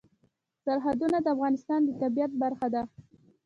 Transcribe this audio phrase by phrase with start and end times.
[0.65, 2.83] سرحدونه د افغانستان د طبیعت برخه ده.